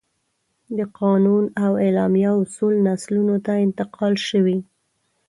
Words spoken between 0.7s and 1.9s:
د قانون او